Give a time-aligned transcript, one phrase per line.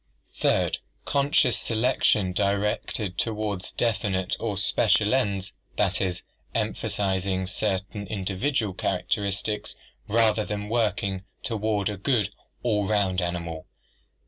[0.33, 6.23] Third, conscious selection directed toward definite or special ends, that is,
[6.55, 9.75] emphasizing certain individual characteristics
[10.07, 12.33] rather than working toward a good,
[12.63, 13.67] all round animal.